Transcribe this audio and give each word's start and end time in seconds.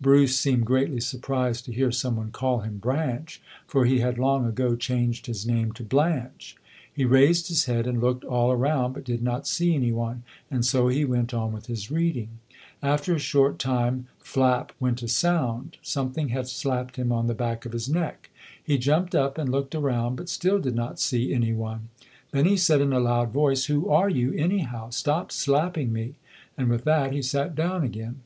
Bruce 0.00 0.38
seemed 0.38 0.64
greatly 0.64 1.00
surprised 1.00 1.64
to 1.64 1.72
hear 1.72 1.90
some 1.90 2.14
one 2.14 2.30
call 2.30 2.60
him 2.60 2.78
Branch, 2.78 3.42
for 3.66 3.84
he 3.84 3.98
had 3.98 4.16
long 4.16 4.46
ago 4.46 4.76
changed 4.76 5.26
his 5.26 5.44
name 5.44 5.72
to 5.72 5.82
Blanche. 5.82 6.54
He 6.94 7.04
raised 7.04 7.48
his 7.48 7.64
head 7.64 7.88
and 7.88 8.00
looked 8.00 8.22
all 8.22 8.52
around 8.52 8.92
but 8.92 9.02
did 9.04 9.24
not 9.24 9.44
see 9.48 9.74
any 9.74 9.90
one, 9.90 10.22
and 10.52 10.64
so 10.64 10.86
he 10.86 11.04
went 11.04 11.32
118] 11.32 11.34
UNSUNG 11.34 11.34
HEROES 11.34 11.48
on 11.48 11.52
with 11.52 11.66
his 11.66 11.90
reading. 11.90 12.28
After 12.80 13.12
a 13.12 13.18
short 13.18 13.58
time, 13.58 14.06
"flap" 14.20 14.70
went 14.78 15.02
a 15.02 15.08
sound. 15.08 15.78
Something 15.82 16.28
had 16.28 16.46
slapped 16.46 16.94
him 16.94 17.10
on 17.10 17.26
the 17.26 17.34
back 17.34 17.66
of 17.66 17.72
his 17.72 17.88
neck. 17.88 18.30
He 18.62 18.78
jumped 18.78 19.16
up 19.16 19.36
and 19.36 19.48
looked 19.50 19.74
around 19.74 20.14
but 20.14 20.28
still 20.28 20.60
did 20.60 20.76
not 20.76 21.00
see 21.00 21.34
any 21.34 21.52
one. 21.52 21.88
Then 22.30 22.44
he 22.44 22.56
said 22.56 22.80
in 22.80 22.92
a 22.92 23.00
loud 23.00 23.32
voice, 23.32 23.64
"Who 23.64 23.90
are 23.90 24.08
you, 24.08 24.32
anyhow? 24.34 24.90
Stop 24.90 25.32
slapping 25.32 25.92
me". 25.92 26.14
And 26.56 26.68
with 26.70 26.84
that, 26.84 27.10
he 27.12 27.20
sat 27.20 27.56
down 27.56 27.82
again. 27.82 28.20